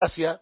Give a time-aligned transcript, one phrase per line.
[0.00, 0.40] democracia,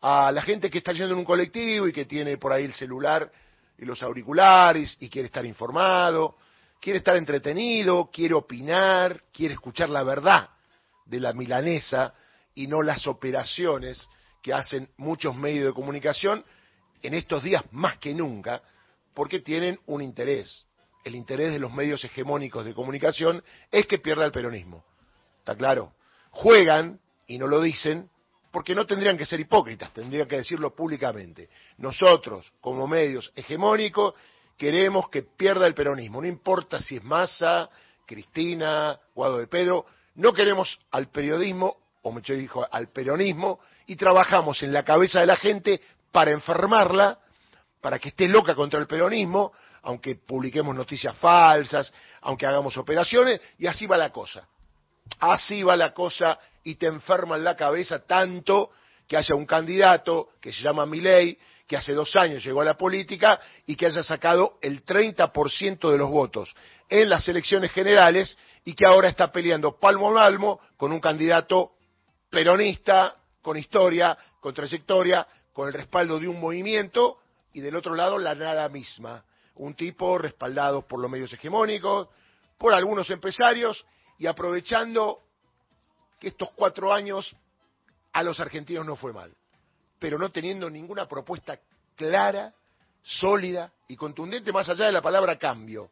[0.00, 2.74] a la gente que está yendo en un colectivo y que tiene por ahí el
[2.74, 3.30] celular
[3.78, 6.36] y los auriculares y quiere estar informado,
[6.80, 10.50] quiere estar entretenido, quiere opinar, quiere escuchar la verdad
[11.06, 12.12] de la milanesa
[12.54, 14.06] y no las operaciones
[14.42, 16.44] que hacen muchos medios de comunicación
[17.02, 18.62] en estos días más que nunca,
[19.14, 20.66] porque tienen un interés.
[21.04, 24.84] El interés de los medios hegemónicos de comunicación es que pierda el peronismo.
[25.38, 25.94] ¿Está claro?
[26.30, 28.08] Juegan, y no lo dicen,
[28.52, 31.48] porque no tendrían que ser hipócritas, tendrían que decirlo públicamente.
[31.78, 34.14] Nosotros, como medios hegemónicos,
[34.58, 37.70] queremos que pierda el peronismo, no importa si es Massa,
[38.06, 44.62] Cristina, Guado de Pedro, no queremos al periodismo, o me dijo al peronismo, y trabajamos
[44.62, 45.80] en la cabeza de la gente
[46.12, 47.18] para enfermarla,
[47.80, 51.90] para que esté loca contra el peronismo, aunque publiquemos noticias falsas,
[52.20, 54.46] aunque hagamos operaciones, y así va la cosa.
[55.20, 58.70] Así va la cosa y te enferma en la cabeza tanto
[59.06, 62.76] que haya un candidato que se llama Milei, que hace dos años llegó a la
[62.76, 66.54] política y que haya sacado el 30% de los votos
[66.88, 71.72] en las elecciones generales y que ahora está peleando palmo a palmo con un candidato
[72.30, 77.18] peronista, con historia, con trayectoria, con el respaldo de un movimiento
[77.52, 79.24] y del otro lado la nada misma.
[79.54, 82.08] Un tipo respaldado por los medios hegemónicos,
[82.58, 83.84] por algunos empresarios
[84.18, 85.20] y aprovechando
[86.18, 87.34] que estos cuatro años
[88.12, 89.34] a los argentinos no fue mal,
[89.98, 91.58] pero no teniendo ninguna propuesta
[91.96, 92.54] clara,
[93.02, 95.90] sólida y contundente más allá de la palabra cambio.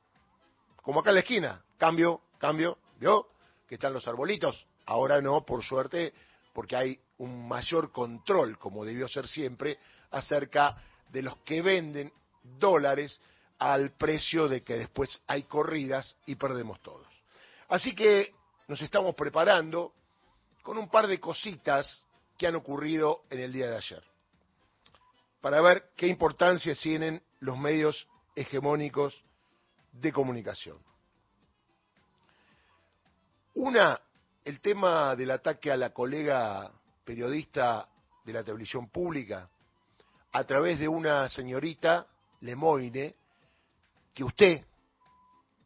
[0.82, 3.28] Como acá en la esquina, cambio, cambio, ¿vio?
[3.68, 4.66] Que están los arbolitos.
[4.86, 6.12] Ahora no, por suerte,
[6.52, 9.78] porque hay un mayor control, como debió ser siempre,
[10.10, 10.76] acerca
[11.10, 12.12] de los que venden
[12.58, 13.20] dólares
[13.58, 17.09] al precio de que después hay corridas y perdemos todos.
[17.70, 18.34] Así que
[18.66, 19.94] nos estamos preparando
[20.62, 22.04] con un par de cositas
[22.36, 24.02] que han ocurrido en el día de ayer,
[25.40, 29.24] para ver qué importancia tienen los medios hegemónicos
[29.92, 30.78] de comunicación.
[33.54, 34.00] Una,
[34.44, 36.72] el tema del ataque a la colega
[37.04, 37.88] periodista
[38.24, 39.48] de la televisión pública
[40.32, 42.06] a través de una señorita,
[42.40, 43.14] Lemoine,
[44.12, 44.64] que usted,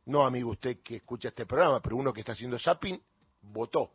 [0.06, 3.03] no amigo usted que escucha este programa, pero uno que está haciendo zapping,
[3.42, 3.91] votó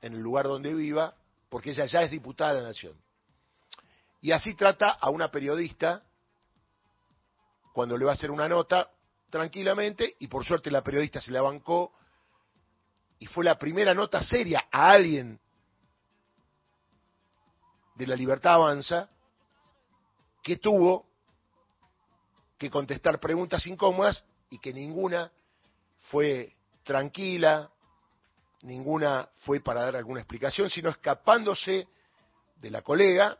[0.00, 1.14] en el lugar donde viva,
[1.48, 2.96] porque ella ya es diputada de la Nación.
[4.20, 6.02] Y así trata a una periodista
[7.72, 8.90] cuando le va a hacer una nota
[9.28, 11.92] tranquilamente, y por suerte la periodista se la bancó,
[13.18, 15.38] y fue la primera nota seria a alguien
[17.94, 19.10] de la libertad avanza
[20.42, 21.06] que tuvo
[22.56, 25.30] que contestar preguntas incómodas y que ninguna
[26.10, 27.70] fue tranquila,
[28.62, 31.88] ninguna fue para dar alguna explicación, sino escapándose
[32.56, 33.38] de la colega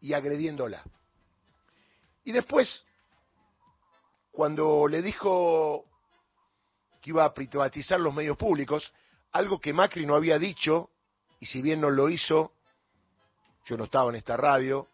[0.00, 0.82] y agrediéndola.
[2.24, 2.84] Y después,
[4.30, 5.84] cuando le dijo
[7.00, 8.92] que iba a privatizar los medios públicos,
[9.32, 10.90] algo que Macri no había dicho,
[11.40, 12.52] y si bien no lo hizo,
[13.64, 14.88] yo no estaba en esta radio,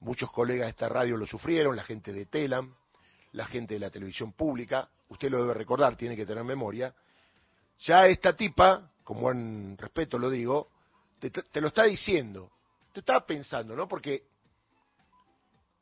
[0.00, 2.74] muchos colegas de esta radio lo sufrieron, la gente de Telam,
[3.32, 6.94] la gente de la televisión pública, usted lo debe recordar, tiene que tener memoria,
[7.80, 10.68] ya esta tipa, con buen respeto lo digo,
[11.18, 12.50] te, lo está diciendo,
[12.92, 13.88] te está pensando, ¿no?
[13.88, 14.24] Porque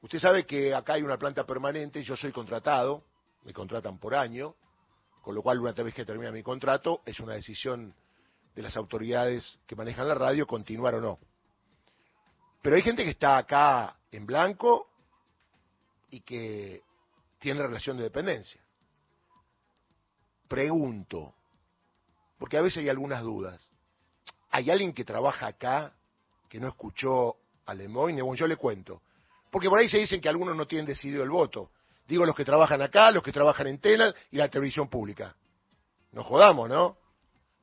[0.03, 3.05] usted sabe que acá hay una planta permanente, yo soy contratado,
[3.45, 4.55] me contratan por año,
[5.23, 7.95] con lo cual una vez que termina mi contrato es una decisión
[8.55, 11.19] de las autoridades que manejan la radio continuar o no.
[12.63, 14.89] Pero hay gente que está acá en blanco
[16.11, 16.83] y que
[17.41, 18.61] tiene relación de dependencia.
[20.47, 21.35] Pregunto,
[22.39, 23.71] porque a veces hay algunas dudas.
[24.51, 25.93] ¿Hay alguien que trabaja acá
[26.49, 27.37] que no escuchó
[27.67, 28.23] a Lemoyne?
[28.23, 29.03] Bueno, yo le cuento.
[29.51, 31.71] Porque por ahí se dicen que algunos no tienen decidido el voto.
[32.07, 35.35] Digo los que trabajan acá, los que trabajan en Telan y la televisión pública.
[36.13, 36.99] No jodamos, ¿no?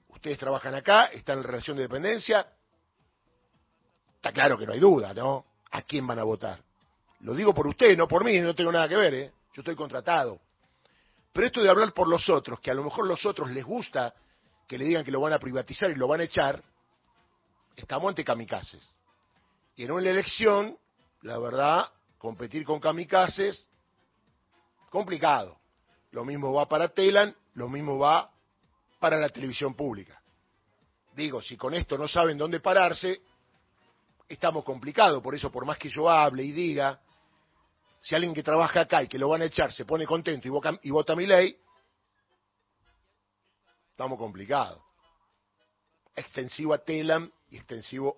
[0.09, 2.47] Ustedes trabajan acá, están en relación de dependencia.
[4.15, 5.45] Está claro que no hay duda, ¿no?
[5.71, 6.63] ¿A quién van a votar?
[7.19, 9.31] Lo digo por usted, no por mí, no tengo nada que ver, ¿eh?
[9.57, 10.39] Yo estoy contratado.
[11.33, 14.13] Pero esto de hablar por los otros, que a lo mejor los otros les gusta
[14.67, 16.63] que le digan que lo van a privatizar y lo van a echar,
[17.75, 18.87] estamos ante kamikazes.
[19.75, 20.77] Y en una elección,
[21.23, 23.67] la verdad, competir con kamikazes,
[24.91, 25.57] complicado.
[26.11, 28.29] Lo mismo va para Telan, lo mismo va
[28.99, 30.21] para la televisión pública.
[31.15, 33.23] Digo, si con esto no saben dónde pararse,
[34.29, 35.23] estamos complicados.
[35.23, 37.01] Por eso, por más que yo hable y diga,
[38.07, 40.91] si alguien que trabaja acá y que lo van a echar se pone contento y,
[40.91, 41.59] vota mi ley,
[43.91, 44.81] estamos complicados.
[46.15, 48.17] Extensivo a Telam y extensivo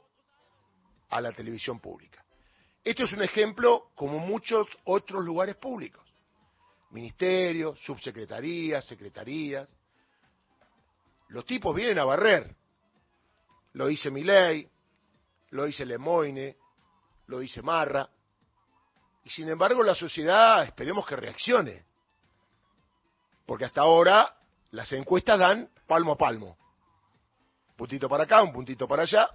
[1.09, 2.23] a la televisión pública.
[2.83, 6.07] Esto es un ejemplo como muchos otros lugares públicos.
[6.91, 9.67] Ministerios, subsecretarías, secretarías.
[11.29, 12.55] Los tipos vienen a barrer.
[13.73, 14.69] Lo dice Milei,
[15.49, 16.57] lo dice Lemoine,
[17.25, 18.07] lo dice Marra.
[19.29, 21.85] Y sin embargo la sociedad esperemos que reaccione.
[23.45, 24.35] Porque hasta ahora
[24.71, 26.57] las encuestas dan palmo a palmo.
[27.69, 29.29] Un puntito para acá, un puntito para allá.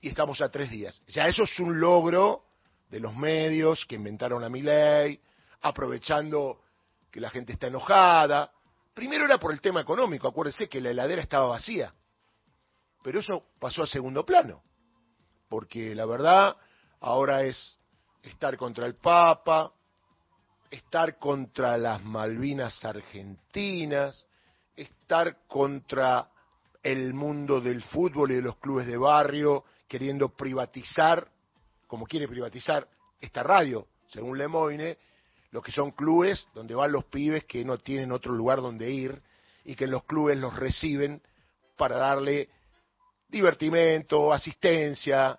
[0.00, 1.02] Y estamos a tres días.
[1.08, 2.46] Ya eso es un logro
[2.88, 5.20] de los medios que inventaron a Milei,
[5.60, 6.62] aprovechando
[7.10, 8.50] que la gente está enojada.
[8.94, 11.92] Primero era por el tema económico, acuérdese que la heladera estaba vacía.
[13.02, 14.62] Pero eso pasó a segundo plano.
[15.50, 16.56] Porque la verdad
[17.00, 17.78] ahora es
[18.22, 19.72] estar contra el Papa,
[20.70, 24.26] estar contra las Malvinas argentinas,
[24.76, 26.28] estar contra
[26.82, 31.28] el mundo del fútbol y de los clubes de barrio, queriendo privatizar,
[31.86, 32.86] como quiere privatizar
[33.20, 34.96] esta radio, según Lemoine,
[35.50, 39.20] lo que son clubes donde van los pibes que no tienen otro lugar donde ir
[39.64, 41.20] y que los clubes los reciben
[41.76, 42.48] para darle
[43.28, 45.38] divertimento, asistencia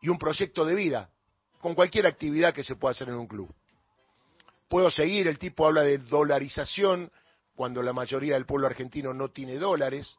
[0.00, 1.11] y un proyecto de vida
[1.62, 3.48] con cualquier actividad que se pueda hacer en un club.
[4.68, 7.10] Puedo seguir, el tipo habla de dolarización
[7.54, 10.18] cuando la mayoría del pueblo argentino no tiene dólares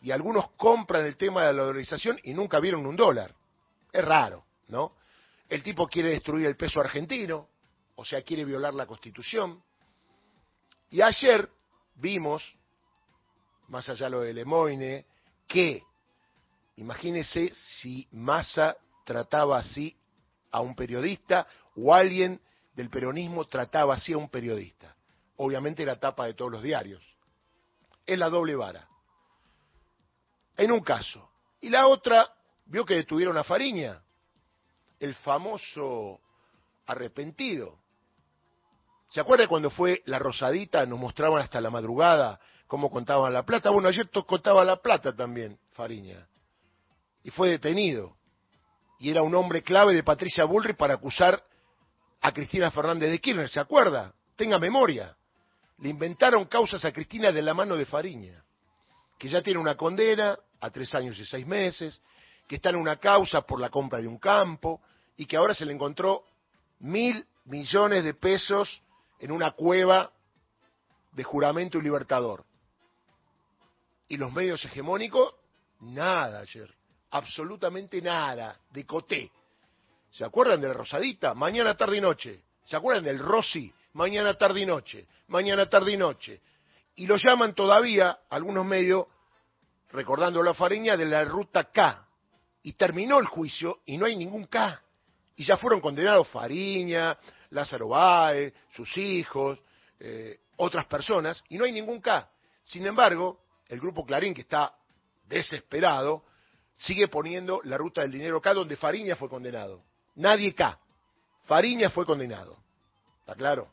[0.00, 3.34] y algunos compran el tema de la dolarización y nunca vieron un dólar.
[3.92, 4.94] Es raro, ¿no?
[5.50, 7.48] El tipo quiere destruir el peso argentino,
[7.96, 9.62] o sea, quiere violar la Constitución.
[10.88, 11.46] Y ayer
[11.96, 12.42] vimos,
[13.68, 15.04] más allá de lo de Lemoine,
[15.46, 15.82] que,
[16.76, 19.94] imagínese si Massa trataba así
[20.50, 22.40] a un periodista o alguien
[22.74, 24.94] del peronismo trataba así a un periodista.
[25.36, 27.02] Obviamente la tapa de todos los diarios.
[28.06, 28.88] Es la doble vara.
[30.56, 31.30] En un caso.
[31.60, 32.32] Y la otra,
[32.66, 34.02] vio que detuvieron a Fariña,
[34.98, 36.20] el famoso
[36.86, 37.78] arrepentido.
[39.08, 40.84] ¿Se acuerda cuando fue la Rosadita?
[40.86, 43.70] Nos mostraban hasta la madrugada cómo contaban la plata.
[43.70, 46.28] Bueno, ayer contaba la plata también, Fariña.
[47.24, 48.16] Y fue detenido.
[49.00, 51.42] Y era un hombre clave de Patricia Bullrich para acusar
[52.20, 53.48] a Cristina Fernández de Kirchner.
[53.48, 54.12] ¿Se acuerda?
[54.36, 55.16] Tenga memoria.
[55.78, 58.44] Le inventaron causas a Cristina de la mano de Fariña.
[59.18, 62.00] Que ya tiene una condena a tres años y seis meses,
[62.46, 64.82] que está en una causa por la compra de un campo
[65.16, 66.24] y que ahora se le encontró
[66.80, 68.82] mil millones de pesos
[69.18, 70.12] en una cueva
[71.12, 72.44] de juramento y libertador.
[74.08, 75.34] Y los medios hegemónicos,
[75.80, 76.74] nada ayer,
[77.10, 79.30] absolutamente nada, de coté.
[80.10, 81.34] ¿Se acuerdan de la Rosadita?
[81.34, 82.42] Mañana, tarde y noche.
[82.64, 83.72] ¿Se acuerdan del Rossi?
[83.94, 85.06] Mañana, tarde y noche.
[85.28, 86.40] Mañana, tarde y noche.
[86.96, 89.06] Y lo llaman todavía, algunos medios,
[89.92, 92.06] recordando la Fariña, de la ruta K.
[92.62, 94.82] Y terminó el juicio y no hay ningún K.
[95.36, 97.16] Y ya fueron condenados Fariña,
[97.50, 99.58] Lázaro Báez, sus hijos,
[99.98, 102.30] eh, otras personas, y no hay ningún K.
[102.64, 104.74] Sin embargo, el grupo Clarín, que está
[105.24, 106.24] desesperado,
[106.80, 109.82] sigue poniendo la ruta del dinero K donde Fariña fue condenado.
[110.16, 110.78] Nadie K.
[111.44, 112.58] Fariña fue condenado.
[113.20, 113.70] ¿Está claro?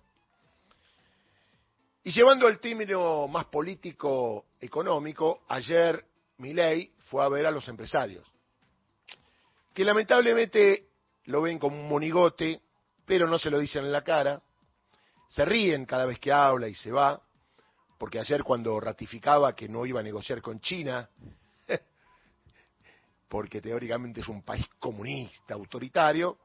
[2.03, 6.05] Y llevando el término más político económico, ayer
[6.37, 8.25] Milei fue a ver a los empresarios,
[9.73, 10.87] que lamentablemente
[11.25, 12.61] lo ven como un monigote,
[13.05, 14.41] pero no se lo dicen en la cara,
[15.27, 17.21] se ríen cada vez que habla y se va,
[17.97, 21.09] porque ayer cuando ratificaba que no iba a negociar con China,
[23.27, 26.37] porque teóricamente es un país comunista, autoritario,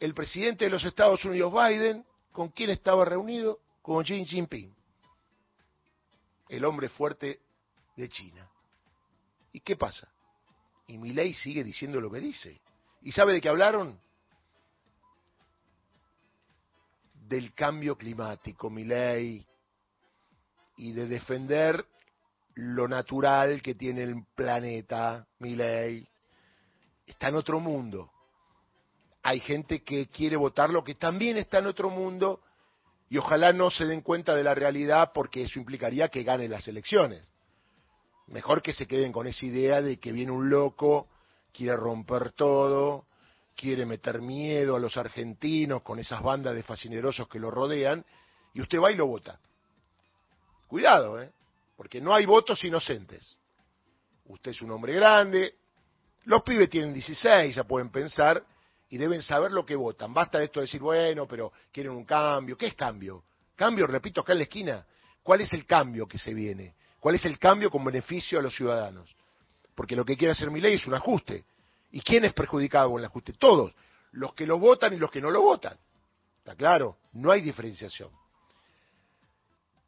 [0.00, 3.60] el presidente de los Estados Unidos, Biden, ¿con quién estaba reunido?
[3.82, 4.74] Con Xi Jinping,
[6.48, 7.40] el hombre fuerte
[7.96, 8.48] de China.
[9.52, 10.08] ¿Y qué pasa?
[10.86, 12.60] Y Milei sigue diciendo lo que dice.
[13.02, 14.00] ¿Y sabe de qué hablaron?
[17.28, 19.44] del cambio climático, mi ley,
[20.76, 21.84] y de defender
[22.54, 26.06] lo natural que tiene el planeta, mi ley.
[27.06, 28.10] Está en otro mundo.
[29.22, 32.40] Hay gente que quiere votarlo que también está en otro mundo
[33.08, 36.66] y ojalá no se den cuenta de la realidad porque eso implicaría que gane las
[36.68, 37.26] elecciones.
[38.26, 41.08] Mejor que se queden con esa idea de que viene un loco,
[41.52, 43.06] quiere romper todo,
[43.54, 48.04] quiere meter miedo a los argentinos con esas bandas de fascinerosos que lo rodean,
[48.52, 49.38] y usted va y lo vota.
[50.66, 51.30] Cuidado, ¿eh?
[51.76, 53.36] porque no hay votos inocentes.
[54.26, 55.54] Usted es un hombre grande,
[56.24, 58.44] los pibes tienen 16, ya pueden pensar,
[58.90, 60.14] y deben saber lo que votan.
[60.14, 62.56] Basta de esto de decir, bueno, pero quieren un cambio.
[62.56, 63.24] ¿Qué es cambio?
[63.56, 64.86] Cambio, repito, acá en la esquina.
[65.22, 66.74] ¿Cuál es el cambio que se viene?
[67.00, 69.14] ¿Cuál es el cambio con beneficio a los ciudadanos?
[69.74, 71.44] Porque lo que quiere hacer mi ley es un ajuste
[71.94, 73.34] ¿Y quién es perjudicado con el ajuste?
[73.34, 73.72] Todos,
[74.10, 75.78] los que lo votan y los que no lo votan.
[76.38, 76.98] ¿Está claro?
[77.12, 78.10] No hay diferenciación.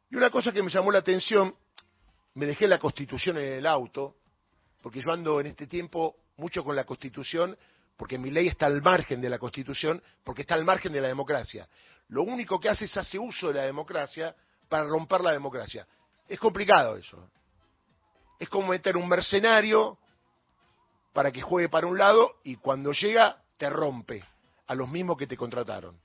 [0.09, 1.53] Y una cosa que me llamó la atención,
[2.35, 4.15] me dejé la constitución en el auto,
[4.81, 7.57] porque yo ando en este tiempo mucho con la constitución,
[7.97, 11.07] porque mi ley está al margen de la constitución, porque está al margen de la
[11.07, 11.67] democracia.
[12.09, 14.35] Lo único que hace es hacer uso de la democracia
[14.69, 15.85] para romper la democracia.
[16.27, 17.29] Es complicado eso.
[18.39, 19.97] Es como meter un mercenario
[21.11, 24.23] para que juegue para un lado y cuando llega te rompe
[24.67, 25.99] a los mismos que te contrataron.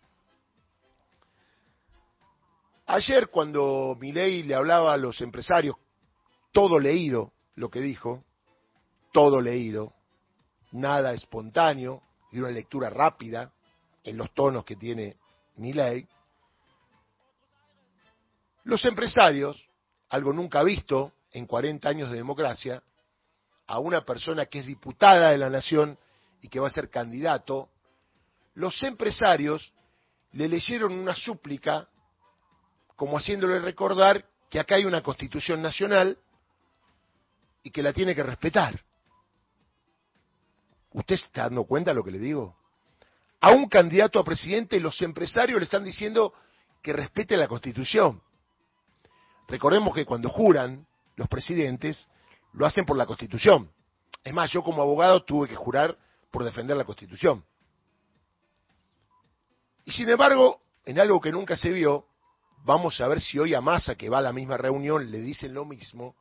[2.87, 5.77] Ayer cuando Milei le hablaba a los empresarios,
[6.53, 8.25] todo leído lo que dijo,
[9.12, 9.95] todo leído,
[10.73, 13.52] nada espontáneo y una lectura rápida
[14.05, 15.17] en los tonos que tiene
[15.57, 16.09] Milei,
[18.64, 19.69] los empresarios,
[20.09, 22.83] algo nunca visto en 40 años de democracia,
[23.67, 25.99] a una persona que es diputada de la nación
[26.41, 27.71] y que va a ser candidato,
[28.55, 29.73] los empresarios
[30.33, 31.88] le leyeron una súplica
[32.97, 36.19] como haciéndole recordar que acá hay una constitución nacional
[37.62, 38.81] y que la tiene que respetar.
[40.92, 42.56] ¿Usted está dando cuenta de lo que le digo?
[43.40, 46.32] A un candidato a presidente los empresarios le están diciendo
[46.82, 48.22] que respete la constitución.
[49.49, 52.06] Recordemos que cuando juran los presidentes
[52.52, 53.70] lo hacen por la constitución.
[54.22, 55.96] Es más, yo como abogado tuve que jurar
[56.30, 57.44] por defender la constitución.
[59.84, 62.06] Y sin embargo, en algo que nunca se vio,
[62.64, 65.52] Vamos a ver si hoy a Massa, que va a la misma reunión, le dicen
[65.52, 66.14] lo mismo.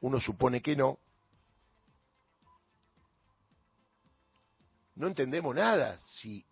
[0.00, 0.98] Uno supone que no.
[4.98, 5.96] No entendemos nada.
[6.00, 6.44] Si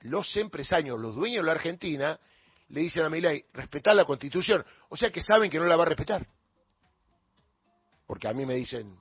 [0.00, 2.18] los empresarios, los dueños de la Argentina,
[2.68, 4.66] le dicen a Milei, respetar la Constitución.
[4.88, 6.26] O sea que saben que no la va a respetar.
[8.04, 8.98] Porque a mí me dicen,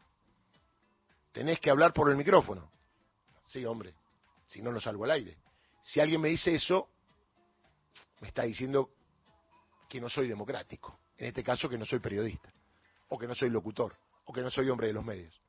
[1.32, 2.72] tenés que hablar por el micrófono.
[3.48, 3.96] Sí, hombre,
[4.46, 5.38] si no, no salgo al aire.
[5.82, 6.88] Si alguien me dice eso,
[8.22, 8.92] me está diciendo
[9.90, 12.54] que no soy democrático, en este caso que no soy periodista,
[13.10, 15.43] o que no soy locutor, o que no soy hombre de los medios.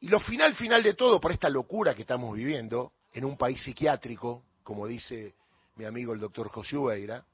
[0.00, 3.62] Y lo final, final de todo, por esta locura que estamos viviendo, en un país
[3.62, 5.34] psiquiátrico, como dice
[5.76, 7.24] mi amigo el doctor José Ubeira,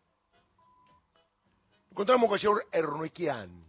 [1.90, 3.64] encontramos con el señor Ernequian,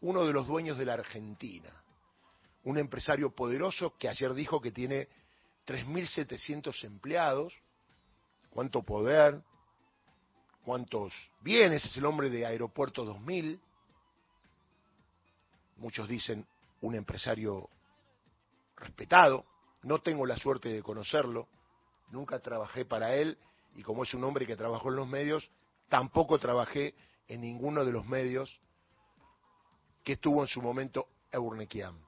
[0.00, 1.70] uno de los dueños de la Argentina,
[2.64, 5.08] un empresario poderoso que ayer dijo que tiene
[5.66, 7.54] 3.700 empleados,
[8.50, 9.42] cuánto poder,
[10.64, 13.60] cuántos bienes, es el hombre de Aeropuerto 2000.
[15.76, 16.46] Muchos dicen
[16.80, 17.68] un empresario
[18.76, 19.44] respetado.
[19.82, 21.48] No tengo la suerte de conocerlo,
[22.10, 23.38] nunca trabajé para él
[23.74, 25.50] y como es un hombre que trabajó en los medios,
[25.88, 26.94] tampoco trabajé
[27.28, 28.60] en ninguno de los medios
[30.02, 31.98] que estuvo en su momento Eurnequian.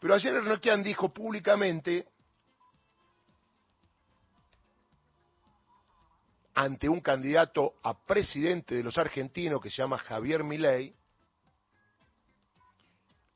[0.00, 2.06] Pero ayer Eurnequian dijo públicamente
[6.54, 10.94] ante un candidato a presidente de los argentinos que se llama Javier Milei.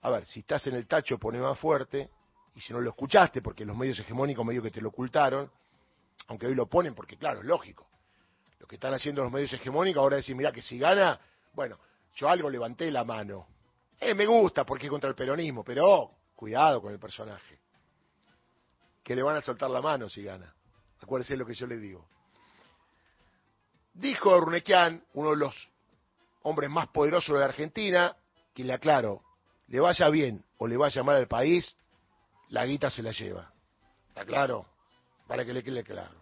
[0.07, 2.09] A ver, si estás en el tacho pone más fuerte,
[2.55, 5.51] y si no lo escuchaste, porque los medios hegemónicos medio que te lo ocultaron,
[6.29, 7.89] aunque hoy lo ponen porque claro, es lógico.
[8.61, 11.21] Lo que están haciendo los medios hegemónicos ahora es decir, mira que si gana,
[11.55, 11.81] bueno,
[12.15, 13.49] yo algo levanté la mano.
[13.99, 17.59] Eh, me gusta porque es contra el peronismo, pero cuidado con el personaje.
[19.03, 20.55] Que le van a soltar la mano si gana.
[21.03, 22.09] Acuérdese lo que yo le digo.
[23.93, 25.69] Dijo Urnequian, uno de los
[26.43, 28.17] hombres más poderosos de la Argentina,
[28.55, 29.26] que le aclaro,
[29.69, 31.77] le vaya bien o le vaya mal al país,
[32.49, 33.53] la guita se la lleva.
[34.09, 34.67] ¿Está claro?
[35.27, 36.15] Para que le quede claro.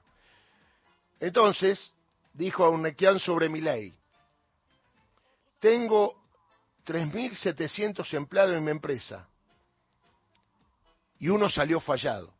[1.20, 1.92] Entonces,
[2.32, 3.94] dijo a Urnequian sobre mi ley,
[5.60, 6.22] tengo
[6.86, 9.28] 3.700 empleados en mi empresa
[11.18, 12.34] y uno salió fallado.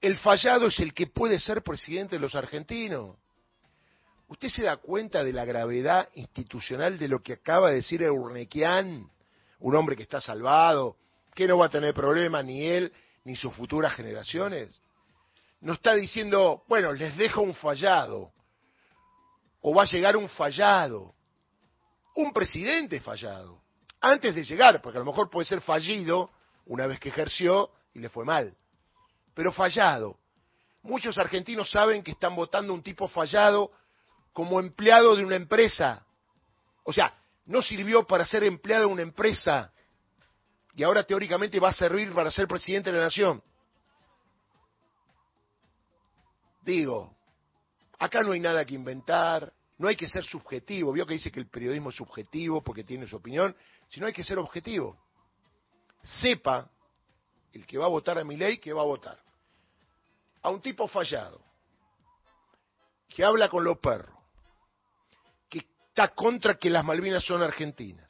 [0.00, 3.16] El fallado es el que puede ser presidente de los argentinos.
[4.28, 9.10] ¿Usted se da cuenta de la gravedad institucional de lo que acaba de decir Urnequian?
[9.60, 10.96] Un hombre que está salvado,
[11.34, 12.92] que no va a tener problemas ni él
[13.24, 14.80] ni sus futuras generaciones.
[15.60, 18.32] No está diciendo, bueno, les dejo un fallado,
[19.60, 21.14] o va a llegar un fallado,
[22.14, 23.60] un presidente fallado,
[24.00, 26.30] antes de llegar, porque a lo mejor puede ser fallido
[26.66, 28.56] una vez que ejerció y le fue mal,
[29.34, 30.18] pero fallado.
[30.82, 33.72] Muchos argentinos saben que están votando un tipo fallado
[34.32, 36.06] como empleado de una empresa.
[36.84, 37.12] O sea,
[37.48, 39.72] no sirvió para ser empleado de una empresa
[40.74, 43.42] y ahora teóricamente va a servir para ser presidente de la nación.
[46.62, 47.16] Digo,
[47.98, 50.92] acá no hay nada que inventar, no hay que ser subjetivo.
[50.92, 53.56] Vio que dice que el periodismo es subjetivo porque tiene su opinión,
[53.88, 54.96] sino hay que ser objetivo.
[56.02, 56.70] sepa
[57.52, 59.18] el que va a votar a mi ley que va a votar
[60.42, 61.40] a un tipo fallado,
[63.08, 64.17] que habla con los perros,
[65.98, 68.08] está contra que las Malvinas son argentinas,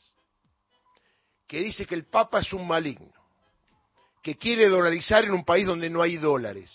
[1.47, 3.15] que dice que el Papa es un maligno,
[4.23, 6.71] que quiere dolarizar en un país donde no hay dólares,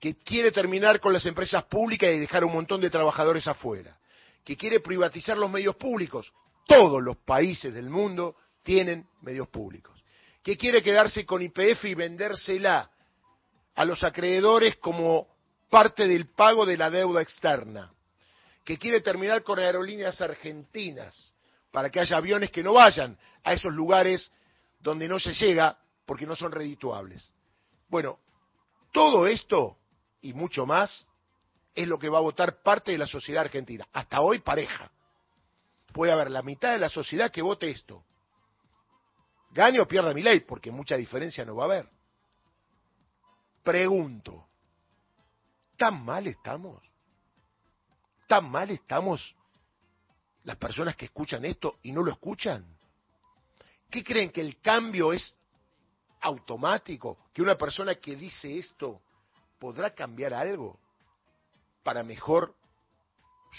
[0.00, 4.00] que quiere terminar con las empresas públicas y dejar un montón de trabajadores afuera,
[4.44, 6.32] que quiere privatizar los medios públicos.
[6.66, 10.02] Todos los países del mundo tienen medios públicos.
[10.42, 12.90] Que quiere quedarse con IPF y vendérsela
[13.76, 15.28] a los acreedores como
[15.70, 17.92] parte del pago de la deuda externa.
[18.66, 21.32] Que quiere terminar con aerolíneas argentinas
[21.70, 24.32] para que haya aviones que no vayan a esos lugares
[24.80, 27.32] donde no se llega porque no son redituables.
[27.88, 28.18] Bueno,
[28.92, 29.78] todo esto
[30.20, 31.06] y mucho más
[31.76, 33.86] es lo que va a votar parte de la sociedad argentina.
[33.92, 34.90] Hasta hoy pareja.
[35.92, 38.02] Puede haber la mitad de la sociedad que vote esto.
[39.52, 41.88] Gane o pierda mi ley, porque mucha diferencia no va a haber.
[43.62, 44.48] Pregunto,
[45.76, 46.82] ¿tan mal estamos?
[48.26, 49.34] ¿Tan mal estamos
[50.44, 52.64] las personas que escuchan esto y no lo escuchan?
[53.90, 55.36] ¿Qué creen que el cambio es
[56.20, 57.18] automático?
[57.32, 59.00] ¿Que una persona que dice esto
[59.58, 60.78] podrá cambiar algo
[61.82, 62.54] para mejor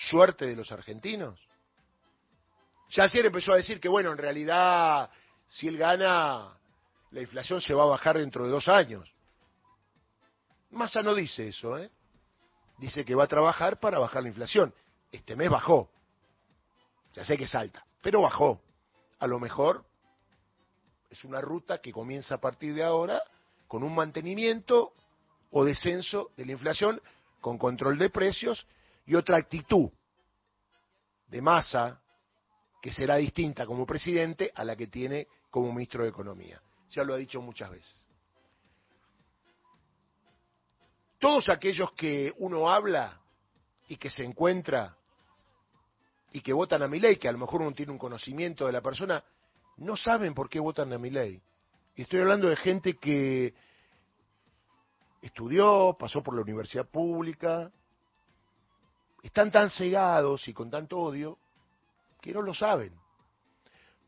[0.09, 1.39] suerte de los argentinos?
[2.89, 5.09] Ya ayer empezó a decir que, bueno, en realidad,
[5.45, 6.57] si él gana,
[7.11, 9.11] la inflación se va a bajar dentro de dos años.
[10.71, 11.89] Massa no dice eso, ¿eh?
[12.77, 14.73] Dice que va a trabajar para bajar la inflación.
[15.11, 15.89] Este mes bajó.
[17.13, 18.61] Ya sé que es alta, pero bajó.
[19.19, 19.83] A lo mejor
[21.09, 23.21] es una ruta que comienza a partir de ahora
[23.67, 24.93] con un mantenimiento
[25.51, 27.01] o descenso de la inflación
[27.41, 28.67] con control de precios
[29.05, 29.89] y otra actitud
[31.27, 32.01] de masa
[32.81, 36.61] que será distinta como presidente a la que tiene como ministro de Economía.
[36.89, 38.06] Ya lo ha dicho muchas veces.
[41.19, 43.19] Todos aquellos que uno habla
[43.87, 44.95] y que se encuentra
[46.31, 48.71] y que votan a mi ley, que a lo mejor uno tiene un conocimiento de
[48.71, 49.23] la persona,
[49.77, 51.41] no saben por qué votan a mi ley.
[51.95, 53.53] Y estoy hablando de gente que
[55.21, 57.71] estudió, pasó por la universidad pública,
[59.23, 61.39] están tan cegados y con tanto odio
[62.21, 62.93] que no lo saben.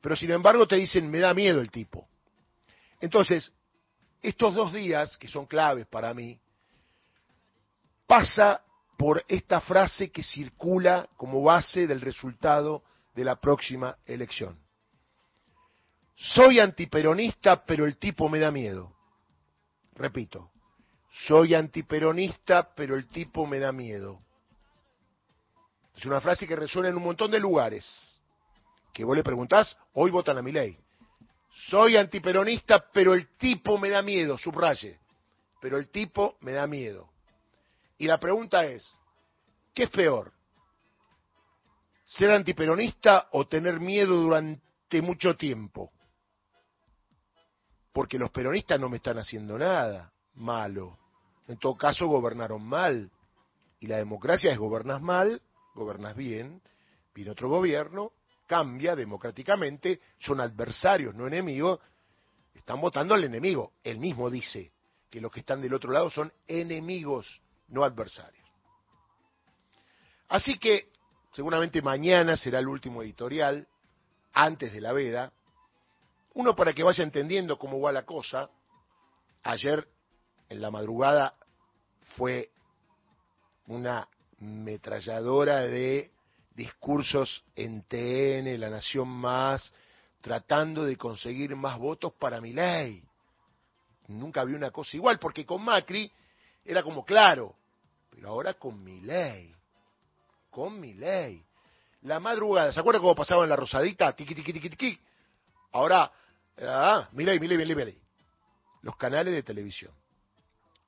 [0.01, 2.07] Pero sin embargo te dicen, me da miedo el tipo.
[3.01, 3.51] Entonces,
[4.21, 6.39] estos dos días, que son claves para mí,
[8.09, 8.63] pasa
[8.97, 14.57] por esta frase que circula como base del resultado de la próxima elección.
[16.15, 18.91] Soy antiperonista, pero el tipo me da miedo.
[19.93, 20.49] Repito,
[21.27, 24.19] soy antiperonista, pero el tipo me da miedo.
[25.95, 27.85] Es una frase que resuena en un montón de lugares.
[28.91, 30.75] Que vos le preguntás, hoy votan a mi ley.
[31.69, 34.97] Soy antiperonista, pero el tipo me da miedo, subraye.
[35.61, 37.08] Pero el tipo me da miedo.
[37.99, 38.89] Y la pregunta es,
[39.73, 40.31] ¿qué es peor?
[42.05, 45.91] ¿Ser antiperonista o tener miedo durante mucho tiempo?
[47.91, 50.97] Porque los peronistas no me están haciendo nada malo.
[51.47, 53.11] En todo caso, gobernaron mal.
[53.81, 55.41] Y la democracia es gobernas mal,
[55.75, 56.61] gobernas bien,
[57.13, 58.13] viene otro gobierno,
[58.47, 61.79] cambia democráticamente, son adversarios, no enemigos,
[62.53, 63.73] están votando al enemigo.
[63.83, 64.71] Él mismo dice
[65.09, 68.47] que los que están del otro lado son enemigos, no adversarios.
[70.27, 70.89] Así que
[71.33, 73.67] seguramente mañana será el último editorial,
[74.33, 75.31] antes de la veda,
[76.35, 78.49] uno para que vaya entendiendo cómo va la cosa.
[79.43, 79.87] Ayer
[80.49, 81.33] en la madrugada
[82.15, 82.51] fue
[83.67, 84.07] una
[84.39, 86.11] metralladora de
[86.55, 89.71] discursos en TN, La Nación Más,
[90.21, 93.03] tratando de conseguir más votos para mi ley.
[94.07, 96.11] Nunca vi una cosa igual, porque con Macri
[96.65, 97.55] era como claro,
[98.19, 99.55] pero ahora con mi ley,
[100.49, 101.41] con mi ley.
[102.01, 104.13] La madrugada, ¿se acuerdan cómo pasaba en la Rosadita?
[104.13, 104.99] Tiki, tiki, tiki, tiki.
[105.71, 106.11] Ahora,
[106.57, 108.01] ah, mi ley, mi ley, mi ley, mi ley.
[108.81, 109.93] Los canales de televisión.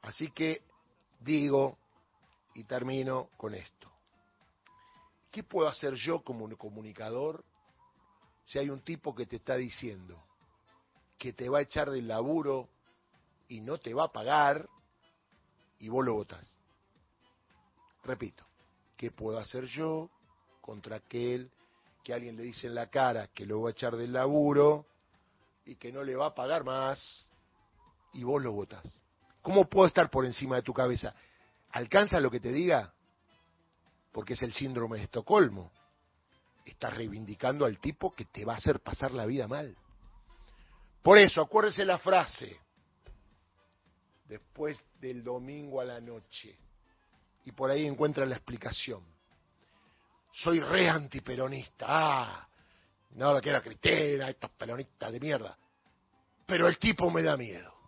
[0.02, 0.62] Así que
[1.22, 1.78] digo
[2.54, 3.90] y termino con esto.
[5.32, 7.46] ¿Qué puedo hacer yo como un comunicador
[8.46, 10.22] si hay un tipo que te está diciendo
[11.18, 12.68] que te va a echar del laburo
[13.48, 14.68] y no te va a pagar
[15.80, 16.61] y vos lo votás?
[18.04, 18.46] Repito,
[18.98, 20.10] ¿qué puedo hacer yo
[20.62, 21.52] contra aquel
[22.04, 24.86] que alguien le dice en la cara que lo va a echar del laburo
[25.66, 27.30] y que no le va a pagar más
[28.14, 28.84] y vos lo votás?
[29.42, 31.16] ¿Cómo puedo estar por encima de tu cabeza?
[31.72, 32.94] ¿Alcanza lo que te diga?
[34.12, 35.72] Porque es el síndrome de Estocolmo.
[36.66, 39.76] Estás reivindicando al tipo que te va a hacer pasar la vida mal.
[41.02, 42.60] Por eso, acuérdese la frase,
[44.26, 46.58] después del domingo a la noche,
[47.46, 49.04] y por ahí encuentra la explicación.
[50.32, 52.48] Soy re antiperonista, ah,
[53.12, 55.58] no lo quiero Cristina, estos peronistas de mierda,
[56.46, 57.81] pero el tipo me da miedo.